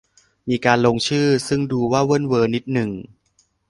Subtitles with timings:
[0.49, 2.89] มีการลงชื่อ ซึ่งดูว่าเวิ่นเว้อนิดหนึ่ง